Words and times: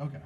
Okay. 0.00 0.18